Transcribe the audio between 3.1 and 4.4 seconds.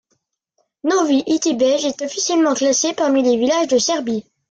les villages de Serbie.